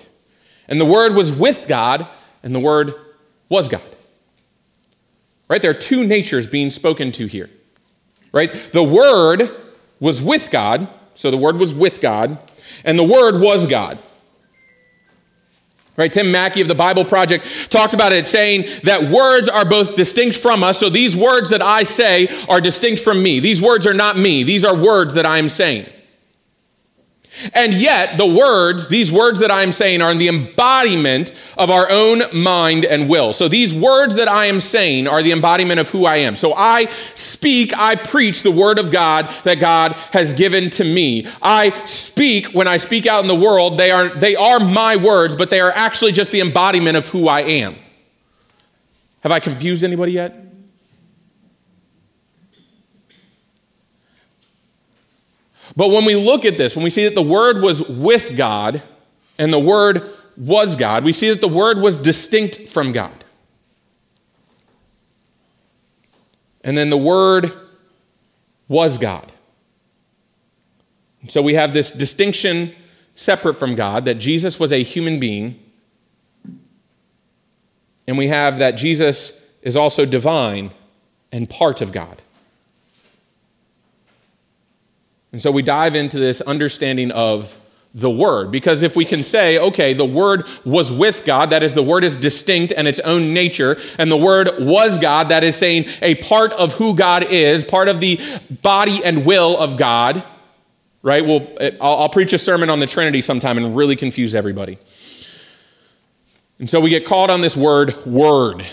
and 0.68 0.80
the 0.80 0.84
Word 0.84 1.14
was 1.14 1.32
with 1.32 1.66
God, 1.66 2.06
and 2.42 2.54
the 2.54 2.60
Word 2.60 2.94
was 3.48 3.68
God. 3.68 3.80
Right? 5.48 5.62
There 5.62 5.70
are 5.70 5.74
two 5.74 6.06
natures 6.06 6.46
being 6.46 6.70
spoken 6.70 7.10
to 7.12 7.26
here. 7.26 7.50
Right? 8.32 8.52
The 8.72 8.82
Word 8.82 9.50
was 10.00 10.22
with 10.22 10.50
God, 10.50 10.88
so 11.14 11.30
the 11.30 11.36
Word 11.36 11.56
was 11.56 11.74
with 11.74 12.00
God, 12.00 12.38
and 12.84 12.98
the 12.98 13.04
Word 13.04 13.40
was 13.40 13.66
God. 13.66 13.98
Right, 15.96 16.12
Tim 16.12 16.30
Mackie 16.30 16.60
of 16.60 16.68
the 16.68 16.76
Bible 16.76 17.04
Project 17.04 17.44
talks 17.70 17.92
about 17.92 18.12
it 18.12 18.24
saying 18.24 18.66
that 18.84 19.10
words 19.10 19.48
are 19.48 19.64
both 19.64 19.96
distinct 19.96 20.36
from 20.36 20.62
us. 20.62 20.78
So 20.78 20.88
these 20.88 21.16
words 21.16 21.50
that 21.50 21.60
I 21.60 21.82
say 21.82 22.28
are 22.48 22.60
distinct 22.60 23.02
from 23.02 23.20
me. 23.20 23.40
These 23.40 23.60
words 23.60 23.84
are 23.84 23.94
not 23.94 24.16
me. 24.16 24.44
These 24.44 24.64
are 24.64 24.76
words 24.76 25.14
that 25.14 25.26
I 25.26 25.38
am 25.38 25.48
saying. 25.48 25.86
And 27.54 27.74
yet, 27.74 28.18
the 28.18 28.26
words, 28.26 28.88
these 28.88 29.12
words 29.12 29.38
that 29.40 29.50
I 29.50 29.62
am 29.62 29.72
saying, 29.72 30.02
are 30.02 30.14
the 30.14 30.28
embodiment 30.28 31.32
of 31.56 31.70
our 31.70 31.90
own 31.90 32.22
mind 32.32 32.84
and 32.84 33.08
will. 33.08 33.32
So, 33.32 33.48
these 33.48 33.74
words 33.74 34.14
that 34.16 34.28
I 34.28 34.46
am 34.46 34.60
saying 34.60 35.06
are 35.06 35.22
the 35.22 35.32
embodiment 35.32 35.80
of 35.80 35.88
who 35.88 36.04
I 36.04 36.18
am. 36.18 36.36
So, 36.36 36.54
I 36.54 36.90
speak, 37.14 37.76
I 37.76 37.94
preach 37.94 38.42
the 38.42 38.50
word 38.50 38.78
of 38.78 38.90
God 38.90 39.32
that 39.44 39.60
God 39.60 39.92
has 40.12 40.34
given 40.34 40.70
to 40.70 40.84
me. 40.84 41.26
I 41.42 41.70
speak, 41.84 42.46
when 42.48 42.66
I 42.66 42.78
speak 42.78 43.06
out 43.06 43.22
in 43.22 43.28
the 43.28 43.34
world, 43.34 43.78
they 43.78 43.90
are, 43.90 44.08
they 44.08 44.36
are 44.36 44.60
my 44.60 44.96
words, 44.96 45.36
but 45.36 45.50
they 45.50 45.60
are 45.60 45.72
actually 45.72 46.12
just 46.12 46.32
the 46.32 46.40
embodiment 46.40 46.96
of 46.96 47.08
who 47.08 47.28
I 47.28 47.42
am. 47.42 47.76
Have 49.22 49.32
I 49.32 49.40
confused 49.40 49.84
anybody 49.84 50.12
yet? 50.12 50.47
But 55.78 55.90
when 55.90 56.04
we 56.04 56.16
look 56.16 56.44
at 56.44 56.58
this, 56.58 56.74
when 56.74 56.82
we 56.82 56.90
see 56.90 57.04
that 57.04 57.14
the 57.14 57.22
Word 57.22 57.62
was 57.62 57.88
with 57.88 58.36
God 58.36 58.82
and 59.38 59.52
the 59.52 59.60
Word 59.60 60.10
was 60.36 60.74
God, 60.74 61.04
we 61.04 61.12
see 61.12 61.30
that 61.30 61.40
the 61.40 61.46
Word 61.46 61.78
was 61.78 61.96
distinct 61.96 62.68
from 62.68 62.90
God. 62.90 63.24
And 66.64 66.76
then 66.76 66.90
the 66.90 66.98
Word 66.98 67.52
was 68.66 68.98
God. 68.98 69.30
So 71.28 71.42
we 71.42 71.54
have 71.54 71.72
this 71.72 71.92
distinction 71.92 72.74
separate 73.14 73.54
from 73.54 73.76
God 73.76 74.04
that 74.06 74.18
Jesus 74.18 74.58
was 74.58 74.72
a 74.72 74.82
human 74.82 75.20
being. 75.20 75.62
And 78.08 78.18
we 78.18 78.26
have 78.26 78.58
that 78.58 78.72
Jesus 78.72 79.48
is 79.62 79.76
also 79.76 80.04
divine 80.04 80.72
and 81.30 81.48
part 81.48 81.80
of 81.80 81.92
God. 81.92 82.20
And 85.32 85.42
so 85.42 85.50
we 85.50 85.62
dive 85.62 85.94
into 85.94 86.18
this 86.18 86.40
understanding 86.40 87.10
of 87.10 87.56
the 87.94 88.10
Word. 88.10 88.50
Because 88.50 88.82
if 88.82 88.96
we 88.96 89.04
can 89.04 89.24
say, 89.24 89.58
okay, 89.58 89.94
the 89.94 90.04
Word 90.04 90.44
was 90.64 90.92
with 90.92 91.24
God, 91.24 91.50
that 91.50 91.62
is, 91.62 91.74
the 91.74 91.82
Word 91.82 92.04
is 92.04 92.16
distinct 92.16 92.72
and 92.76 92.86
its 92.86 93.00
own 93.00 93.34
nature, 93.34 93.78
and 93.98 94.10
the 94.10 94.16
Word 94.16 94.50
was 94.58 94.98
God, 94.98 95.30
that 95.30 95.44
is 95.44 95.56
saying 95.56 95.86
a 96.02 96.14
part 96.16 96.52
of 96.52 96.74
who 96.74 96.94
God 96.94 97.24
is, 97.24 97.64
part 97.64 97.88
of 97.88 98.00
the 98.00 98.20
body 98.62 99.00
and 99.04 99.24
will 99.24 99.58
of 99.58 99.76
God, 99.76 100.22
right? 101.02 101.24
Well, 101.24 101.46
I'll, 101.80 101.96
I'll 101.96 102.08
preach 102.08 102.32
a 102.32 102.38
sermon 102.38 102.70
on 102.70 102.80
the 102.80 102.86
Trinity 102.86 103.22
sometime 103.22 103.58
and 103.58 103.76
really 103.76 103.96
confuse 103.96 104.34
everybody. 104.34 104.78
And 106.58 106.68
so 106.68 106.80
we 106.80 106.90
get 106.90 107.06
called 107.06 107.30
on 107.30 107.40
this 107.40 107.56
word, 107.56 107.94
word. 108.04 108.66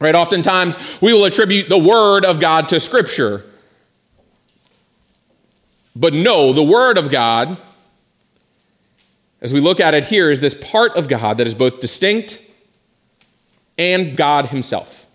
Right? 0.00 0.14
Oftentimes 0.14 0.76
we 1.00 1.12
will 1.12 1.24
attribute 1.24 1.68
the 1.68 1.78
word 1.78 2.24
of 2.24 2.40
God 2.40 2.68
to 2.70 2.80
Scripture. 2.80 3.44
But 6.02 6.14
no, 6.14 6.52
the 6.52 6.64
Word 6.64 6.98
of 6.98 7.12
God, 7.12 7.56
as 9.40 9.54
we 9.54 9.60
look 9.60 9.78
at 9.78 9.94
it 9.94 10.04
here, 10.04 10.32
is 10.32 10.40
this 10.40 10.52
part 10.52 10.96
of 10.96 11.06
God 11.06 11.38
that 11.38 11.46
is 11.46 11.54
both 11.54 11.80
distinct 11.80 12.42
and 13.78 14.16
God 14.16 14.46
Himself. 14.46 15.06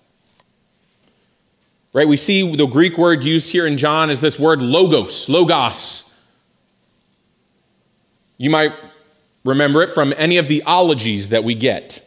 Right? 1.91 2.07
We 2.07 2.15
see 2.15 2.55
the 2.55 2.67
Greek 2.67 2.97
word 2.97 3.21
used 3.21 3.49
here 3.49 3.67
in 3.67 3.77
John 3.77 4.09
is 4.09 4.21
this 4.21 4.39
word 4.39 4.61
logos, 4.61 5.27
logos. 5.27 6.17
You 8.37 8.49
might 8.49 8.71
remember 9.43 9.81
it 9.81 9.93
from 9.93 10.13
any 10.15 10.37
of 10.37 10.47
the 10.47 10.63
ologies 10.63 11.29
that 11.29 11.43
we 11.43 11.53
get. 11.53 12.01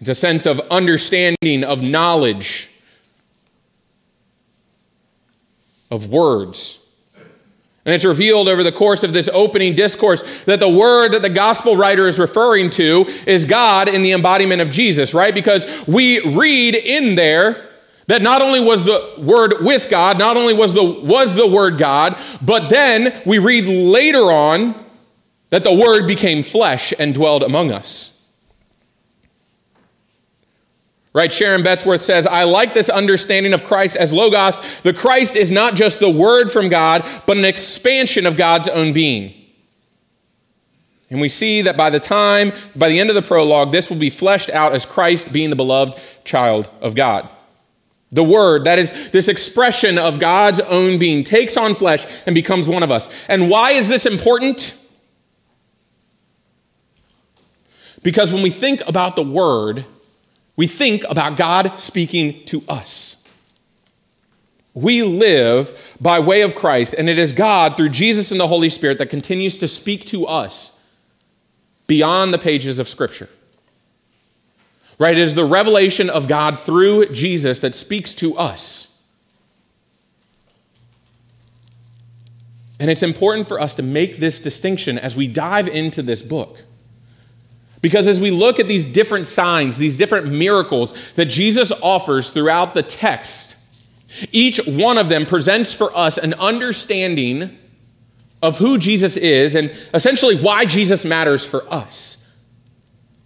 It's 0.00 0.08
a 0.08 0.14
sense 0.16 0.44
of 0.44 0.58
understanding, 0.72 1.62
of 1.62 1.82
knowledge, 1.82 2.68
of 5.90 6.08
words. 6.08 6.84
And 7.84 7.94
it's 7.94 8.04
revealed 8.04 8.48
over 8.48 8.62
the 8.62 8.72
course 8.72 9.02
of 9.02 9.14
this 9.14 9.30
opening 9.32 9.74
discourse 9.74 10.22
that 10.44 10.60
the 10.60 10.68
word 10.68 11.12
that 11.12 11.22
the 11.22 11.30
gospel 11.30 11.74
writer 11.74 12.06
is 12.06 12.18
referring 12.18 12.68
to 12.70 13.06
is 13.26 13.46
God 13.46 13.88
in 13.88 14.02
the 14.02 14.12
embodiment 14.12 14.60
of 14.60 14.70
Jesus, 14.70 15.14
right? 15.14 15.32
Because 15.32 15.66
we 15.86 16.20
read 16.36 16.74
in 16.74 17.14
there 17.14 17.66
that 18.06 18.20
not 18.20 18.42
only 18.42 18.60
was 18.60 18.84
the 18.84 19.14
word 19.18 19.54
with 19.60 19.88
God, 19.88 20.18
not 20.18 20.36
only 20.36 20.52
was 20.52 20.74
the 20.74 20.84
was 20.84 21.34
the 21.34 21.46
word 21.46 21.78
God, 21.78 22.18
but 22.42 22.68
then 22.68 23.22
we 23.24 23.38
read 23.38 23.64
later 23.66 24.30
on 24.30 24.74
that 25.48 25.64
the 25.64 25.72
word 25.72 26.06
became 26.06 26.42
flesh 26.42 26.92
and 26.98 27.14
dwelled 27.14 27.42
among 27.42 27.72
us. 27.72 28.17
Right? 31.18 31.32
Sharon 31.32 31.64
Bettesworth 31.64 32.02
says, 32.02 32.28
I 32.28 32.44
like 32.44 32.74
this 32.74 32.88
understanding 32.88 33.52
of 33.52 33.64
Christ 33.64 33.96
as 33.96 34.12
Logos. 34.12 34.60
The 34.84 34.94
Christ 34.94 35.34
is 35.34 35.50
not 35.50 35.74
just 35.74 35.98
the 35.98 36.08
word 36.08 36.48
from 36.48 36.68
God, 36.68 37.04
but 37.26 37.36
an 37.36 37.44
expansion 37.44 38.24
of 38.24 38.36
God's 38.36 38.68
own 38.68 38.92
being. 38.92 39.34
And 41.10 41.20
we 41.20 41.28
see 41.28 41.62
that 41.62 41.76
by 41.76 41.90
the 41.90 41.98
time, 41.98 42.52
by 42.76 42.88
the 42.88 43.00
end 43.00 43.10
of 43.10 43.16
the 43.16 43.22
prologue, 43.22 43.72
this 43.72 43.90
will 43.90 43.98
be 43.98 44.10
fleshed 44.10 44.48
out 44.50 44.74
as 44.74 44.86
Christ 44.86 45.32
being 45.32 45.50
the 45.50 45.56
beloved 45.56 46.00
child 46.22 46.70
of 46.80 46.94
God. 46.94 47.28
The 48.12 48.22
Word, 48.22 48.62
that 48.66 48.78
is 48.78 49.10
this 49.10 49.26
expression 49.26 49.98
of 49.98 50.20
God's 50.20 50.60
own 50.60 51.00
being, 51.00 51.24
takes 51.24 51.56
on 51.56 51.74
flesh 51.74 52.06
and 52.26 52.34
becomes 52.36 52.68
one 52.68 52.84
of 52.84 52.92
us. 52.92 53.12
And 53.26 53.50
why 53.50 53.72
is 53.72 53.88
this 53.88 54.06
important? 54.06 54.72
Because 58.04 58.32
when 58.32 58.44
we 58.44 58.50
think 58.50 58.86
about 58.86 59.16
the 59.16 59.24
Word, 59.24 59.84
we 60.58 60.66
think 60.66 61.04
about 61.08 61.36
God 61.36 61.78
speaking 61.78 62.44
to 62.46 62.64
us. 62.68 63.24
We 64.74 65.04
live 65.04 65.70
by 66.00 66.18
way 66.18 66.42
of 66.42 66.56
Christ, 66.56 66.96
and 66.98 67.08
it 67.08 67.16
is 67.16 67.32
God 67.32 67.76
through 67.76 67.90
Jesus 67.90 68.32
and 68.32 68.40
the 68.40 68.48
Holy 68.48 68.68
Spirit 68.68 68.98
that 68.98 69.08
continues 69.08 69.58
to 69.58 69.68
speak 69.68 70.06
to 70.06 70.26
us 70.26 70.84
beyond 71.86 72.34
the 72.34 72.38
pages 72.38 72.80
of 72.80 72.88
Scripture. 72.88 73.28
Right? 74.98 75.16
It 75.16 75.22
is 75.22 75.36
the 75.36 75.44
revelation 75.44 76.10
of 76.10 76.26
God 76.26 76.58
through 76.58 77.10
Jesus 77.10 77.60
that 77.60 77.76
speaks 77.76 78.12
to 78.16 78.36
us. 78.36 79.08
And 82.80 82.90
it's 82.90 83.04
important 83.04 83.46
for 83.46 83.60
us 83.60 83.76
to 83.76 83.84
make 83.84 84.16
this 84.16 84.40
distinction 84.40 84.98
as 84.98 85.14
we 85.14 85.28
dive 85.28 85.68
into 85.68 86.02
this 86.02 86.20
book. 86.20 86.58
Because 87.80 88.06
as 88.06 88.20
we 88.20 88.30
look 88.30 88.58
at 88.58 88.66
these 88.66 88.84
different 88.84 89.26
signs, 89.26 89.76
these 89.76 89.96
different 89.98 90.26
miracles 90.28 90.94
that 91.14 91.26
Jesus 91.26 91.70
offers 91.82 92.30
throughout 92.30 92.74
the 92.74 92.82
text, 92.82 93.56
each 94.32 94.58
one 94.66 94.98
of 94.98 95.08
them 95.08 95.26
presents 95.26 95.74
for 95.74 95.96
us 95.96 96.18
an 96.18 96.34
understanding 96.34 97.56
of 98.42 98.58
who 98.58 98.78
Jesus 98.78 99.16
is 99.16 99.54
and 99.54 99.70
essentially 99.94 100.36
why 100.36 100.64
Jesus 100.64 101.04
matters 101.04 101.46
for 101.46 101.62
us. 101.72 102.16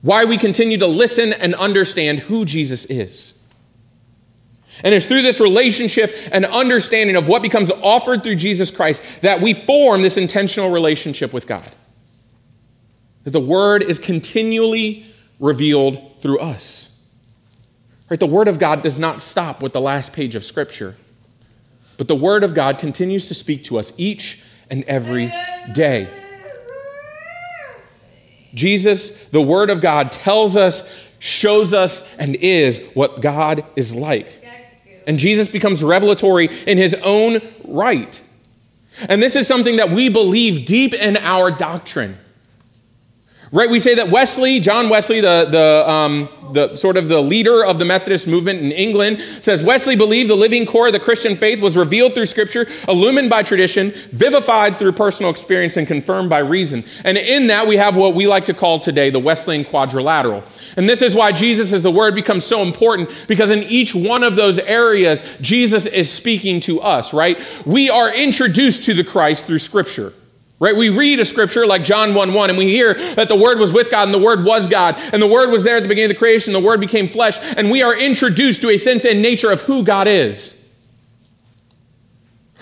Why 0.02 0.24
we 0.24 0.36
continue 0.36 0.78
to 0.78 0.86
listen 0.86 1.32
and 1.32 1.54
understand 1.54 2.18
who 2.18 2.44
Jesus 2.44 2.86
is. 2.86 3.38
And 4.82 4.94
it's 4.94 5.06
through 5.06 5.22
this 5.22 5.38
relationship 5.38 6.14
and 6.32 6.44
understanding 6.44 7.16
of 7.16 7.28
what 7.28 7.40
becomes 7.42 7.70
offered 7.70 8.22
through 8.22 8.36
Jesus 8.36 8.74
Christ 8.74 9.02
that 9.20 9.40
we 9.40 9.54
form 9.54 10.02
this 10.02 10.16
intentional 10.16 10.70
relationship 10.70 11.32
with 11.32 11.46
God. 11.46 11.70
That 13.24 13.30
the 13.30 13.40
word 13.40 13.82
is 13.82 13.98
continually 13.98 15.06
revealed 15.38 16.20
through 16.20 16.38
us. 16.38 17.04
Right? 18.08 18.20
The 18.20 18.26
word 18.26 18.48
of 18.48 18.58
God 18.58 18.82
does 18.82 18.98
not 18.98 19.22
stop 19.22 19.62
with 19.62 19.72
the 19.72 19.80
last 19.80 20.12
page 20.12 20.34
of 20.34 20.44
scripture. 20.44 20.96
But 21.96 22.08
the 22.08 22.16
word 22.16 22.42
of 22.42 22.54
God 22.54 22.78
continues 22.78 23.28
to 23.28 23.34
speak 23.34 23.64
to 23.64 23.78
us 23.78 23.92
each 23.96 24.42
and 24.70 24.84
every 24.84 25.32
day. 25.74 26.08
Jesus, 28.54 29.28
the 29.30 29.40
word 29.40 29.70
of 29.70 29.80
God, 29.80 30.12
tells 30.12 30.56
us, 30.56 30.94
shows 31.20 31.72
us, 31.72 32.14
and 32.18 32.36
is 32.36 32.90
what 32.94 33.20
God 33.20 33.64
is 33.76 33.94
like. 33.94 34.44
And 35.06 35.18
Jesus 35.18 35.48
becomes 35.48 35.82
revelatory 35.82 36.48
in 36.66 36.78
his 36.78 36.94
own 37.02 37.40
right. 37.64 38.20
And 39.08 39.22
this 39.22 39.36
is 39.36 39.46
something 39.48 39.76
that 39.76 39.90
we 39.90 40.08
believe 40.08 40.66
deep 40.66 40.94
in 40.94 41.16
our 41.16 41.50
doctrine. 41.50 42.18
Right, 43.54 43.68
we 43.68 43.80
say 43.80 43.94
that 43.96 44.08
Wesley, 44.08 44.60
John 44.60 44.88
Wesley, 44.88 45.20
the, 45.20 45.44
the, 45.44 45.90
um, 45.90 46.30
the 46.54 46.74
sort 46.74 46.96
of 46.96 47.08
the 47.08 47.20
leader 47.20 47.62
of 47.62 47.78
the 47.78 47.84
Methodist 47.84 48.26
movement 48.26 48.60
in 48.60 48.72
England, 48.72 49.22
says 49.42 49.62
Wesley 49.62 49.94
believed 49.94 50.30
the 50.30 50.34
living 50.34 50.64
core 50.64 50.86
of 50.86 50.94
the 50.94 50.98
Christian 50.98 51.36
faith 51.36 51.60
was 51.60 51.76
revealed 51.76 52.14
through 52.14 52.24
Scripture, 52.24 52.66
illumined 52.88 53.28
by 53.28 53.42
tradition, 53.42 53.92
vivified 54.10 54.78
through 54.78 54.92
personal 54.92 55.30
experience, 55.30 55.76
and 55.76 55.86
confirmed 55.86 56.30
by 56.30 56.38
reason. 56.38 56.82
And 57.04 57.18
in 57.18 57.48
that, 57.48 57.66
we 57.66 57.76
have 57.76 57.94
what 57.94 58.14
we 58.14 58.26
like 58.26 58.46
to 58.46 58.54
call 58.54 58.80
today 58.80 59.10
the 59.10 59.18
Wesleyan 59.18 59.66
quadrilateral. 59.66 60.42
And 60.78 60.88
this 60.88 61.02
is 61.02 61.14
why 61.14 61.30
Jesus 61.32 61.74
as 61.74 61.82
the 61.82 61.90
Word 61.90 62.14
becomes 62.14 62.44
so 62.44 62.62
important, 62.62 63.10
because 63.28 63.50
in 63.50 63.64
each 63.64 63.94
one 63.94 64.22
of 64.22 64.34
those 64.34 64.60
areas, 64.60 65.22
Jesus 65.42 65.84
is 65.84 66.10
speaking 66.10 66.60
to 66.60 66.80
us, 66.80 67.12
right? 67.12 67.38
We 67.66 67.90
are 67.90 68.14
introduced 68.14 68.84
to 68.84 68.94
the 68.94 69.04
Christ 69.04 69.44
through 69.44 69.58
Scripture. 69.58 70.14
Right? 70.62 70.76
We 70.76 70.90
read 70.90 71.18
a 71.18 71.24
scripture 71.24 71.66
like 71.66 71.82
John 71.82 72.14
1 72.14 72.34
1, 72.34 72.50
and 72.50 72.56
we 72.56 72.68
hear 72.68 72.94
that 73.16 73.28
the 73.28 73.34
Word 73.34 73.58
was 73.58 73.72
with 73.72 73.90
God, 73.90 74.04
and 74.04 74.14
the 74.14 74.20
Word 74.20 74.44
was 74.44 74.68
God, 74.68 74.94
and 75.12 75.20
the 75.20 75.26
Word 75.26 75.50
was 75.50 75.64
there 75.64 75.76
at 75.76 75.82
the 75.82 75.88
beginning 75.88 76.12
of 76.12 76.14
the 76.14 76.20
creation, 76.20 76.52
the 76.52 76.60
Word 76.60 76.78
became 76.78 77.08
flesh, 77.08 77.36
and 77.56 77.68
we 77.68 77.82
are 77.82 77.98
introduced 77.98 78.62
to 78.62 78.70
a 78.70 78.78
sense 78.78 79.04
and 79.04 79.20
nature 79.20 79.50
of 79.50 79.62
who 79.62 79.82
God 79.82 80.06
is. 80.06 80.61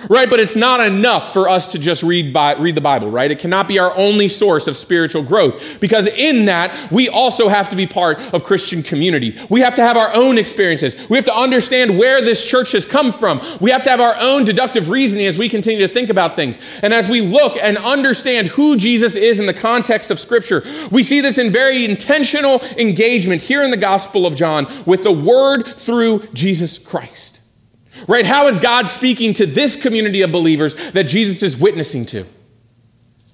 Right, 0.09 0.31
but 0.31 0.41
it's 0.41 0.57
not 0.57 0.81
enough 0.81 1.33
for 1.33 1.49
us 1.49 1.73
to 1.73 1.79
just 1.79 2.03
read, 2.03 2.33
by, 2.33 2.55
read 2.55 2.75
the 2.75 2.81
Bible, 2.81 3.11
right? 3.11 3.31
It 3.31 3.39
cannot 3.39 3.69
be 3.69 3.79
our 3.79 3.95
only 3.97 4.29
source 4.29 4.67
of 4.67 4.77
spiritual 4.77 5.23
growth 5.23 5.63
because 5.79 6.07
in 6.07 6.47
that, 6.47 6.91
we 6.91 7.09
also 7.09 7.49
have 7.49 7.69
to 7.71 7.77
be 7.77 7.87
part 7.87 8.19
of 8.33 8.43
Christian 8.43 8.83
community. 8.83 9.37
We 9.51 9.61
have 9.61 9.75
to 9.75 9.83
have 9.83 9.97
our 9.97 10.15
own 10.15 10.39
experiences. 10.39 10.97
We 11.11 11.17
have 11.17 11.27
to 11.27 11.37
understand 11.37 11.99
where 11.99 12.23
this 12.23 12.45
church 12.45 12.73
has 12.73 12.87
come 12.87 13.13
from. 13.13 13.43
We 13.61 13.71
have 13.71 13.85
to 13.85 13.91
have 13.91 14.01
our 14.01 14.17
own 14.19 14.45
deductive 14.45 14.89
reasoning 14.89 15.27
as 15.27 15.37
we 15.37 15.49
continue 15.49 15.87
to 15.87 15.93
think 15.93 16.09
about 16.09 16.35
things. 16.35 16.59
And 16.83 16.95
as 16.95 17.09
we 17.09 17.21
look 17.21 17.57
and 17.61 17.77
understand 17.77 18.49
who 18.49 18.77
Jesus 18.77 19.17
is 19.17 19.39
in 19.39 19.47
the 19.47 19.55
context 19.55 20.11
of 20.11 20.19
Scripture, 20.19 20.63
we 20.91 21.03
see 21.03 21.21
this 21.21 21.37
in 21.37 21.51
very 21.51 21.85
intentional 21.85 22.61
engagement 22.79 23.43
here 23.43 23.63
in 23.63 23.71
the 23.71 23.77
Gospel 23.77 24.27
of 24.27 24.35
John 24.35 24.67
with 24.87 25.03
the 25.03 25.13
Word 25.13 25.65
through 25.77 26.27
Jesus 26.33 26.79
Christ. 26.79 27.40
Right? 28.09 28.25
How 28.25 28.49
is 28.49 28.59
God 28.59 28.89
speaking 28.89 29.35
to 29.35 29.47
this 29.47 29.81
community 29.81 30.23
of 30.23 30.33
believers 30.33 30.75
that 30.93 31.05
Jesus 31.05 31.43
is 31.43 31.57
witnessing 31.57 32.07
to? 32.07 32.25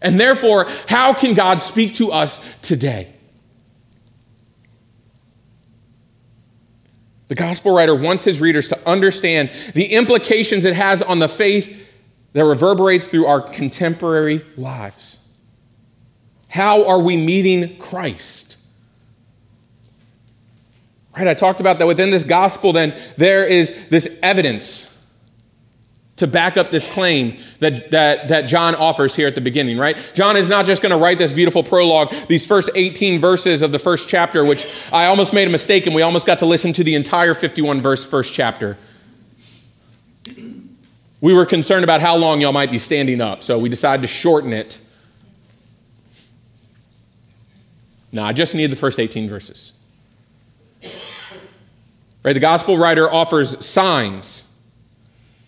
And 0.02 0.20
therefore, 0.20 0.66
how 0.88 1.12
can 1.14 1.34
God 1.34 1.60
speak 1.60 1.96
to 1.96 2.12
us 2.12 2.60
today? 2.60 3.12
The 7.28 7.34
gospel 7.34 7.74
writer 7.74 7.94
wants 7.94 8.22
his 8.22 8.40
readers 8.40 8.68
to 8.68 8.88
understand 8.88 9.50
the 9.74 9.86
implications 9.86 10.64
it 10.64 10.74
has 10.76 11.02
on 11.02 11.18
the 11.18 11.28
faith 11.28 11.84
that 12.34 12.44
reverberates 12.44 13.06
through 13.06 13.26
our 13.26 13.40
contemporary 13.40 14.44
lives. 14.56 15.26
How 16.48 16.86
are 16.86 17.00
we 17.00 17.16
meeting 17.16 17.78
Christ? 17.78 18.55
Right? 21.16 21.28
I 21.28 21.34
talked 21.34 21.60
about 21.60 21.78
that 21.78 21.86
within 21.86 22.10
this 22.10 22.24
gospel, 22.24 22.72
then 22.72 22.94
there 23.16 23.46
is 23.46 23.88
this 23.88 24.18
evidence 24.22 24.92
to 26.16 26.26
back 26.26 26.56
up 26.56 26.70
this 26.70 26.90
claim 26.92 27.38
that, 27.58 27.90
that, 27.90 28.28
that 28.28 28.42
John 28.42 28.74
offers 28.74 29.14
here 29.14 29.28
at 29.28 29.34
the 29.34 29.40
beginning, 29.40 29.78
right? 29.78 29.96
John 30.14 30.36
is 30.36 30.48
not 30.48 30.64
just 30.66 30.82
going 30.82 30.92
to 30.92 30.98
write 30.98 31.18
this 31.18 31.32
beautiful 31.32 31.62
prologue, 31.62 32.14
these 32.28 32.46
first 32.46 32.70
18 32.74 33.20
verses 33.20 33.62
of 33.62 33.72
the 33.72 33.78
first 33.78 34.08
chapter, 34.08 34.44
which 34.44 34.66
I 34.92 35.06
almost 35.06 35.34
made 35.34 35.46
a 35.46 35.50
mistake 35.50 35.86
and 35.86 35.94
we 35.94 36.02
almost 36.02 36.26
got 36.26 36.38
to 36.40 36.46
listen 36.46 36.72
to 36.74 36.84
the 36.84 36.94
entire 36.94 37.34
51 37.34 37.80
verse 37.80 38.04
first 38.08 38.32
chapter. 38.32 38.78
We 41.20 41.34
were 41.34 41.46
concerned 41.46 41.84
about 41.84 42.00
how 42.00 42.16
long 42.16 42.40
y'all 42.40 42.52
might 42.52 42.70
be 42.70 42.78
standing 42.78 43.20
up, 43.20 43.42
so 43.42 43.58
we 43.58 43.68
decided 43.68 44.02
to 44.02 44.06
shorten 44.06 44.52
it. 44.52 44.78
No, 48.12 48.22
I 48.22 48.32
just 48.32 48.54
need 48.54 48.70
the 48.70 48.76
first 48.76 48.98
18 48.98 49.28
verses. 49.28 49.78
Right? 52.26 52.32
The 52.32 52.40
gospel 52.40 52.76
writer 52.76 53.10
offers 53.10 53.64
signs. 53.64 54.60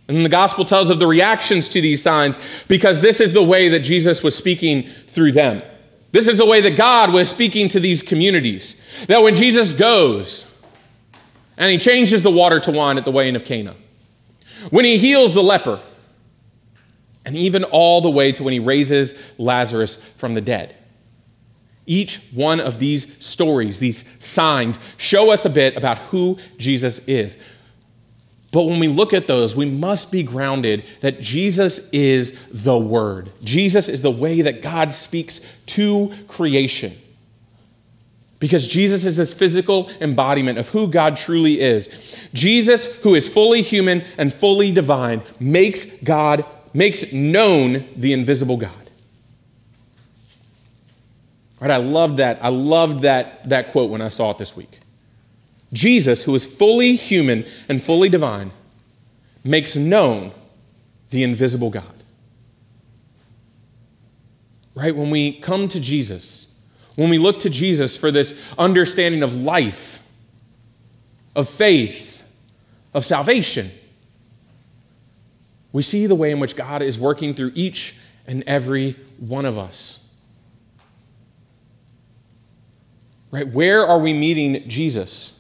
And 0.07 0.25
the 0.25 0.29
gospel 0.29 0.65
tells 0.65 0.91
of 0.91 1.01
the 1.01 1.09
reactions 1.09 1.69
to 1.71 1.81
these 1.81 2.01
signs 2.01 2.39
because 2.69 3.01
this 3.01 3.21
is 3.21 3.33
the 3.33 3.43
way 3.43 3.69
that 3.71 3.81
Jesus 3.81 4.23
was 4.23 4.39
speaking 4.39 4.89
through 5.09 5.33
them. 5.33 5.61
This 6.13 6.29
is 6.29 6.39
the 6.39 6.47
way 6.47 6.61
that 6.61 6.77
God 6.77 7.13
was 7.13 7.29
speaking 7.29 7.69
to 7.71 7.81
these 7.81 8.01
communities. 8.01 8.87
That 9.09 9.25
when 9.25 9.35
Jesus 9.35 9.73
goes 9.73 10.57
and 11.57 11.73
he 11.73 11.79
changes 11.79 12.23
the 12.23 12.31
water 12.31 12.61
to 12.61 12.71
wine 12.71 12.97
at 12.97 13.05
the 13.05 13.11
weighing 13.11 13.35
of 13.35 13.45
Cana, 13.45 13.75
when 14.71 14.85
he 14.85 14.99
heals 14.99 15.35
the 15.35 15.43
leper, 15.43 15.81
and 17.25 17.37
even 17.37 17.65
all 17.65 18.01
the 18.01 18.11
way 18.11 18.31
to 18.31 18.45
when 18.45 18.53
he 18.53 18.61
raises 18.61 19.21
Lazarus 19.37 20.03
from 20.03 20.35
the 20.35 20.41
dead. 20.41 20.77
Each 21.89 22.21
one 22.33 22.61
of 22.61 22.79
these 22.79 23.25
stories, 23.25 23.79
these 23.79 24.07
signs, 24.23 24.79
show 24.99 25.33
us 25.33 25.47
a 25.47 25.51
bit 25.51 25.75
about 25.75 25.97
who 25.99 26.39
Jesus 26.59 27.09
is. 27.09 27.43
But 28.53 28.65
when 28.65 28.79
we 28.79 28.89
look 28.89 29.15
at 29.15 29.27
those, 29.27 29.57
we 29.57 29.67
must 29.67 30.13
be 30.13 30.23
grounded 30.23 30.85
that 31.01 31.21
Jesus 31.21 31.91
is 31.91 32.39
the 32.53 32.79
Word. 32.79 33.31
Jesus 33.43 33.89
is 33.89 34.03
the 34.03 34.11
way 34.11 34.43
that 34.43 34.63
God 34.63 34.93
speaks 34.93 35.41
to 35.67 36.15
creation. 36.29 36.93
Because 38.39 38.69
Jesus 38.69 39.05
is 39.05 39.17
this 39.17 39.35
physical 39.35 39.91
embodiment 40.01 40.59
of 40.59 40.69
who 40.69 40.89
God 40.89 41.17
truly 41.17 41.61
is. 41.61 42.17
Jesus, 42.35 43.01
who 43.03 43.15
is 43.15 43.29
fully 43.29 43.63
human 43.63 44.05
and 44.19 44.33
fully 44.33 44.73
divine, 44.73 45.23
makes 45.41 45.87
God, 46.03 46.45
makes 46.75 47.13
known 47.13 47.89
the 47.97 48.13
invisible 48.13 48.59
God. 48.59 48.88
Right? 51.61 51.71
I 51.71 51.77
loved 51.77 52.19
that. 52.19 52.39
I 52.43 52.49
loved 52.49 53.03
that, 53.03 53.49
that 53.49 53.73
quote 53.73 53.91
when 53.91 54.01
I 54.01 54.09
saw 54.09 54.31
it 54.31 54.39
this 54.39 54.57
week. 54.57 54.79
Jesus, 55.73 56.23
who 56.23 56.35
is 56.35 56.45
fully 56.45 56.97
human 56.97 57.45
and 57.69 57.83
fully 57.83 58.09
divine, 58.09 58.53
makes 59.45 59.77
known 59.77 60.33
the 61.11 61.23
invisible 61.23 61.71
God. 61.71 61.85
Right? 64.75 64.95
When 64.95 65.11
we 65.11 65.41
come 65.41 65.69
to 65.69 65.81
Jesus, 65.81 66.65
when 66.95 67.11
we 67.11 67.19
look 67.19 67.41
to 67.41 67.51
Jesus 67.51 67.97
for 67.97 68.11
this 68.11 68.43
understanding 68.57 69.23
of 69.23 69.35
life, 69.35 70.03
of 71.35 71.49
faith, 71.49 72.23
of 72.95 73.05
salvation, 73.05 73.71
we 75.73 75.83
see 75.83 76.07
the 76.07 76.15
way 76.15 76.31
in 76.31 76.41
which 76.41 76.57
God 76.57 76.83
is 76.83 76.99
working 76.99 77.35
through 77.35 77.53
each 77.55 77.97
and 78.27 78.43
every 78.47 78.93
one 79.19 79.45
of 79.45 79.59
us. 79.59 80.08
Right? 83.31 83.47
Where 83.47 83.87
are 83.87 83.99
we 83.99 84.13
meeting 84.13 84.69
Jesus? 84.69 85.35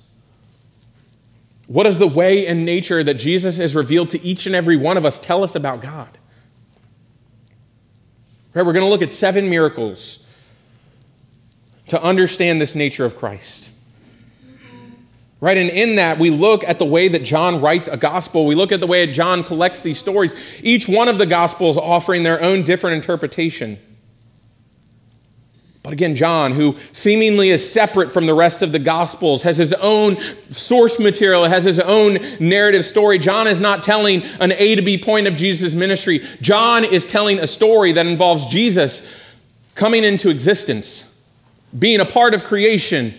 What 1.66 1.84
does 1.84 1.98
the 1.98 2.08
way 2.08 2.46
and 2.46 2.64
nature 2.64 3.04
that 3.04 3.14
Jesus 3.14 3.58
has 3.58 3.74
revealed 3.74 4.10
to 4.10 4.22
each 4.22 4.46
and 4.46 4.54
every 4.54 4.76
one 4.76 4.96
of 4.96 5.04
us 5.04 5.18
tell 5.18 5.44
us 5.44 5.54
about 5.54 5.82
God? 5.82 6.08
Right, 8.54 8.64
we're 8.64 8.72
going 8.72 8.84
to 8.84 8.90
look 8.90 9.02
at 9.02 9.10
seven 9.10 9.50
miracles 9.50 10.26
to 11.88 12.02
understand 12.02 12.60
this 12.60 12.74
nature 12.74 13.04
of 13.04 13.16
Christ. 13.16 13.74
Right, 15.40 15.56
and 15.56 15.70
in 15.70 15.96
that, 15.96 16.18
we 16.18 16.30
look 16.30 16.64
at 16.64 16.78
the 16.78 16.84
way 16.84 17.08
that 17.08 17.22
John 17.22 17.60
writes 17.60 17.86
a 17.86 17.96
gospel. 17.96 18.46
We 18.46 18.56
look 18.56 18.72
at 18.72 18.80
the 18.80 18.86
way 18.86 19.06
John 19.12 19.44
collects 19.44 19.80
these 19.80 19.98
stories, 19.98 20.34
each 20.62 20.88
one 20.88 21.08
of 21.08 21.18
the 21.18 21.26
gospels 21.26 21.76
offering 21.76 22.24
their 22.24 22.42
own 22.42 22.64
different 22.64 22.96
interpretation. 22.96 23.78
But 25.88 25.94
again, 25.94 26.14
John, 26.14 26.52
who 26.52 26.76
seemingly 26.92 27.48
is 27.48 27.72
separate 27.72 28.12
from 28.12 28.26
the 28.26 28.34
rest 28.34 28.60
of 28.60 28.72
the 28.72 28.78
Gospels, 28.78 29.40
has 29.44 29.56
his 29.56 29.72
own 29.72 30.18
source 30.52 31.00
material, 31.00 31.44
has 31.44 31.64
his 31.64 31.80
own 31.80 32.18
narrative 32.38 32.84
story. 32.84 33.18
John 33.18 33.46
is 33.46 33.58
not 33.58 33.82
telling 33.84 34.22
an 34.38 34.52
A 34.52 34.76
to 34.76 34.82
B 34.82 34.98
point 34.98 35.26
of 35.26 35.34
Jesus' 35.34 35.72
ministry. 35.72 36.20
John 36.42 36.84
is 36.84 37.06
telling 37.06 37.38
a 37.38 37.46
story 37.46 37.92
that 37.92 38.04
involves 38.04 38.48
Jesus 38.48 39.10
coming 39.76 40.04
into 40.04 40.28
existence, 40.28 41.26
being 41.78 42.00
a 42.00 42.04
part 42.04 42.34
of 42.34 42.44
creation, 42.44 43.14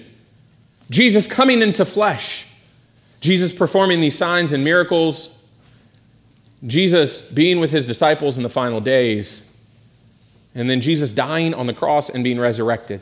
Jesus 0.92 1.26
coming 1.26 1.64
into 1.64 1.86
flesh, 1.86 2.46
Jesus 3.20 3.52
performing 3.52 4.00
these 4.00 4.16
signs 4.16 4.54
and 4.54 4.64
miracles, 4.64 5.44
Jesus 6.68 7.32
being 7.32 7.60
with 7.60 7.72
his 7.72 7.88
disciples 7.88 8.38
in 8.38 8.44
the 8.44 8.48
final 8.48 8.80
days 8.80 9.49
and 10.56 10.70
then 10.70 10.82
Jesus 10.82 11.14
dying 11.14 11.54
on 11.54 11.68
the 11.68 11.74
cross 11.74 12.10
and 12.10 12.24
being 12.24 12.40
resurrected. 12.40 13.02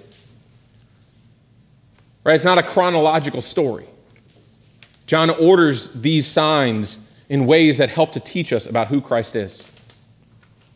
Right? 2.24 2.36
It's 2.36 2.46
not 2.46 2.58
a 2.58 2.64
chronological 2.64 3.42
story. 3.42 3.88
John 5.06 5.30
orders 5.30 5.94
these 5.94 6.28
signs 6.28 7.14
in 7.30 7.46
ways 7.46 7.78
that 7.78 7.90
help 7.90 8.12
to 8.14 8.20
teach 8.20 8.52
us 8.52 8.68
about 8.68 8.88
who 8.88 9.00
Christ 9.00 9.36
is. 9.36 9.72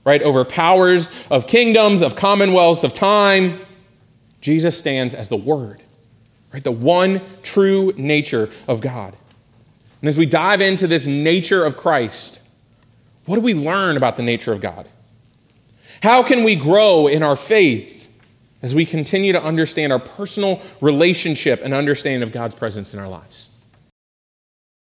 Right? 0.05 0.23
Over 0.23 0.45
powers 0.45 1.13
of 1.29 1.47
kingdoms, 1.47 2.01
of 2.01 2.15
commonwealths, 2.15 2.83
of 2.83 2.93
time, 2.93 3.59
Jesus 4.39 4.77
stands 4.77 5.13
as 5.13 5.27
the 5.27 5.37
Word. 5.37 5.81
Right? 6.53 6.63
The 6.63 6.71
one 6.71 7.21
true 7.43 7.93
nature 7.97 8.49
of 8.67 8.81
God. 8.81 9.15
And 10.01 10.09
as 10.09 10.17
we 10.17 10.25
dive 10.25 10.61
into 10.61 10.87
this 10.87 11.05
nature 11.05 11.63
of 11.63 11.77
Christ, 11.77 12.47
what 13.25 13.35
do 13.35 13.41
we 13.41 13.53
learn 13.53 13.97
about 13.97 14.17
the 14.17 14.23
nature 14.23 14.51
of 14.51 14.61
God? 14.61 14.87
How 16.01 16.23
can 16.23 16.43
we 16.43 16.55
grow 16.55 17.07
in 17.07 17.21
our 17.21 17.35
faith 17.35 18.07
as 18.61 18.73
we 18.73 18.85
continue 18.85 19.33
to 19.33 19.43
understand 19.43 19.93
our 19.93 19.99
personal 19.99 20.61
relationship 20.81 21.61
and 21.63 21.73
understanding 21.73 22.23
of 22.23 22.31
God's 22.31 22.55
presence 22.55 22.93
in 22.93 22.99
our 22.99 23.07
lives? 23.07 23.50